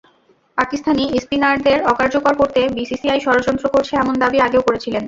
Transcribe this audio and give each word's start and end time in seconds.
পাকিস্তানি 0.57 1.03
স্পিনারদের 1.19 1.79
অকার্যকর 1.83 2.33
করতে 2.35 2.61
বিসিসিআই 2.69 3.19
ষড়যন্ত্র 3.19 3.65
করছে, 3.69 3.93
এমন 3.97 4.15
দাবি 4.23 4.37
আগেও 4.41 4.65
করেছিলেন। 4.67 4.99